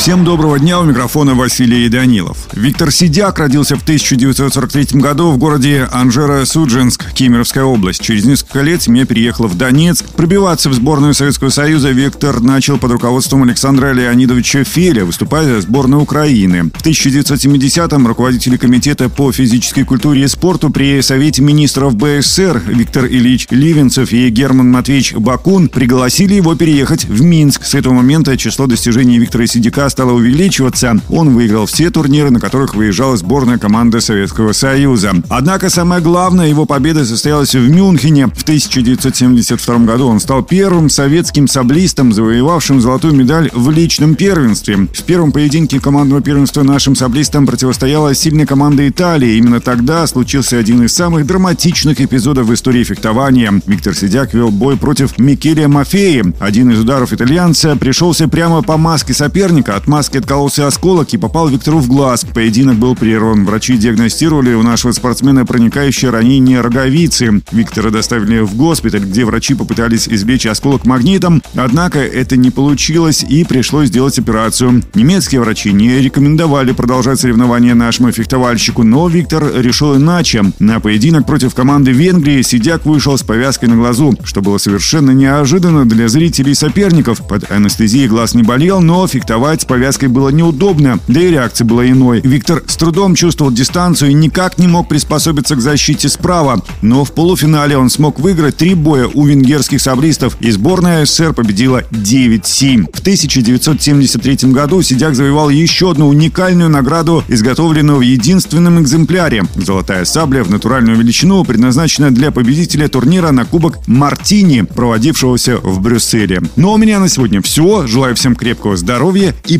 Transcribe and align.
Всем 0.00 0.24
доброго 0.24 0.58
дня, 0.58 0.80
у 0.80 0.84
микрофона 0.84 1.34
Василий 1.34 1.86
Данилов. 1.90 2.48
Виктор 2.54 2.90
Сидяк 2.90 3.38
родился 3.38 3.76
в 3.76 3.82
1943 3.82 4.98
году 4.98 5.30
в 5.30 5.36
городе 5.36 5.86
Анжеро-Судженск, 5.92 7.12
Кемеровская 7.12 7.64
область. 7.64 8.00
Через 8.00 8.24
несколько 8.24 8.62
лет 8.62 8.80
семья 8.80 9.04
переехала 9.04 9.46
в 9.46 9.58
Донецк. 9.58 10.06
Пробиваться 10.16 10.70
в 10.70 10.72
сборную 10.72 11.12
Советского 11.12 11.50
Союза 11.50 11.90
Виктор 11.90 12.40
начал 12.40 12.78
под 12.78 12.92
руководством 12.92 13.42
Александра 13.42 13.92
Леонидовича 13.92 14.64
Феля, 14.64 15.04
выступая 15.04 15.44
за 15.44 15.60
сборную 15.60 16.00
Украины. 16.00 16.70
В 16.74 16.82
1970-м 16.82 18.06
руководители 18.06 18.56
комитета 18.56 19.10
по 19.10 19.30
физической 19.32 19.84
культуре 19.84 20.24
и 20.24 20.28
спорту 20.28 20.70
при 20.70 21.02
Совете 21.02 21.42
министров 21.42 21.94
БССР 21.96 22.62
Виктор 22.68 23.04
Ильич 23.04 23.48
Ливенцев 23.50 24.14
и 24.14 24.30
Герман 24.30 24.70
Матвеевич 24.70 25.12
Бакун 25.12 25.68
пригласили 25.68 26.32
его 26.32 26.54
переехать 26.54 27.04
в 27.04 27.20
Минск. 27.20 27.66
С 27.66 27.74
этого 27.74 27.92
момента 27.92 28.34
число 28.38 28.66
достижений 28.66 29.18
Виктора 29.18 29.46
Сидяка 29.46 29.89
стала 29.90 30.12
увеличиваться. 30.12 30.96
Он 31.08 31.34
выиграл 31.34 31.66
все 31.66 31.90
турниры, 31.90 32.30
на 32.30 32.40
которых 32.40 32.74
выезжала 32.74 33.16
сборная 33.16 33.58
команда 33.58 34.00
Советского 34.00 34.52
Союза. 34.52 35.12
Однако 35.28 35.68
самое 35.68 36.00
главное, 36.00 36.48
его 36.48 36.64
победа 36.64 37.04
состоялась 37.04 37.54
в 37.54 37.68
Мюнхене. 37.68 38.28
В 38.28 38.42
1972 38.42 39.78
году 39.78 40.06
он 40.08 40.20
стал 40.20 40.42
первым 40.42 40.88
советским 40.88 41.46
саблистом, 41.48 42.12
завоевавшим 42.12 42.80
золотую 42.80 43.14
медаль 43.14 43.50
в 43.52 43.70
личном 43.70 44.14
первенстве. 44.14 44.76
В 44.76 45.02
первом 45.02 45.32
поединке 45.32 45.80
командного 45.80 46.22
первенства 46.22 46.62
нашим 46.62 46.94
саблистам 46.94 47.46
противостояла 47.46 48.14
сильная 48.14 48.46
команда 48.46 48.88
Италии. 48.88 49.36
Именно 49.36 49.60
тогда 49.60 50.06
случился 50.06 50.58
один 50.58 50.82
из 50.84 50.94
самых 50.94 51.26
драматичных 51.26 52.00
эпизодов 52.00 52.46
в 52.46 52.54
истории 52.54 52.84
фехтования. 52.84 53.60
Виктор 53.66 53.94
Сидяк 53.94 54.34
вел 54.34 54.50
бой 54.50 54.76
против 54.76 55.18
Микелия 55.18 55.68
Мафеи. 55.68 56.34
Один 56.38 56.70
из 56.70 56.80
ударов 56.80 57.12
итальянца 57.12 57.76
пришелся 57.76 58.28
прямо 58.28 58.62
по 58.62 58.76
маске 58.76 59.14
соперника, 59.14 59.76
от 59.80 59.86
маски 59.86 60.18
откололся 60.18 60.66
осколок 60.66 61.14
и 61.14 61.16
попал 61.16 61.48
Виктору 61.48 61.78
в 61.78 61.88
глаз. 61.88 62.26
Поединок 62.34 62.76
был 62.76 62.94
прерван. 62.94 63.46
Врачи 63.46 63.78
диагностировали 63.78 64.52
у 64.52 64.62
нашего 64.62 64.92
спортсмена 64.92 65.46
проникающее 65.46 66.10
ранение 66.10 66.60
роговицы. 66.60 67.40
Виктора 67.50 67.90
доставили 67.90 68.40
в 68.40 68.54
госпиталь, 68.56 69.04
где 69.04 69.24
врачи 69.24 69.54
попытались 69.54 70.06
извлечь 70.06 70.44
осколок 70.44 70.84
магнитом, 70.84 71.42
однако 71.54 71.98
это 71.98 72.36
не 72.36 72.50
получилось 72.50 73.24
и 73.26 73.44
пришлось 73.44 73.88
сделать 73.88 74.18
операцию. 74.18 74.82
Немецкие 74.94 75.40
врачи 75.40 75.72
не 75.72 75.98
рекомендовали 75.98 76.72
продолжать 76.72 77.18
соревнования 77.18 77.74
нашему 77.74 78.12
фехтовальщику, 78.12 78.82
но 78.82 79.08
Виктор 79.08 79.50
решил 79.56 79.96
иначе. 79.96 80.44
На 80.58 80.80
поединок 80.80 81.26
против 81.26 81.54
команды 81.54 81.92
Венгрии 81.92 82.42
Сидяк 82.42 82.84
вышел 82.84 83.16
с 83.16 83.22
повязкой 83.22 83.70
на 83.70 83.76
глазу, 83.76 84.14
что 84.24 84.42
было 84.42 84.58
совершенно 84.58 85.12
неожиданно 85.12 85.88
для 85.88 86.08
зрителей 86.08 86.52
и 86.52 86.54
соперников. 86.54 87.26
Под 87.26 87.50
анестезией 87.50 88.08
глаз 88.08 88.34
не 88.34 88.42
болел, 88.42 88.80
но 88.82 89.06
фехтовать 89.06 89.66
повязкой 89.70 90.08
было 90.08 90.30
неудобно, 90.30 90.98
да 91.06 91.20
и 91.20 91.30
реакция 91.30 91.64
была 91.64 91.88
иной. 91.88 92.20
Виктор 92.24 92.64
с 92.66 92.76
трудом 92.76 93.14
чувствовал 93.14 93.52
дистанцию 93.52 94.10
и 94.10 94.14
никак 94.14 94.58
не 94.58 94.66
мог 94.66 94.88
приспособиться 94.88 95.54
к 95.54 95.60
защите 95.60 96.08
справа. 96.08 96.60
Но 96.82 97.04
в 97.04 97.12
полуфинале 97.12 97.78
он 97.78 97.88
смог 97.88 98.18
выиграть 98.18 98.56
три 98.56 98.74
боя 98.74 99.06
у 99.14 99.24
венгерских 99.24 99.80
саблистов, 99.80 100.36
и 100.40 100.50
сборная 100.50 101.06
СССР 101.06 101.34
победила 101.34 101.84
9-7. 101.92 102.88
В 102.92 102.98
1973 102.98 104.50
году 104.50 104.82
Сидяк 104.82 105.14
завоевал 105.14 105.50
еще 105.50 105.92
одну 105.92 106.08
уникальную 106.08 106.68
награду, 106.68 107.22
изготовленную 107.28 107.98
в 107.98 108.02
единственном 108.02 108.80
экземпляре. 108.80 109.44
Золотая 109.54 110.04
сабля 110.04 110.42
в 110.42 110.50
натуральную 110.50 110.98
величину 110.98 111.44
предназначена 111.44 112.10
для 112.10 112.32
победителя 112.32 112.88
турнира 112.88 113.30
на 113.30 113.44
Кубок 113.44 113.86
Мартини, 113.86 114.62
проводившегося 114.62 115.58
в 115.58 115.80
Брюсселе. 115.80 116.42
Ну 116.56 116.70
а 116.70 116.72
у 116.72 116.76
меня 116.76 116.98
на 116.98 117.08
сегодня 117.08 117.40
все. 117.40 117.86
Желаю 117.86 118.16
всем 118.16 118.34
крепкого 118.34 118.76
здоровья 118.76 119.32
и 119.46 119.59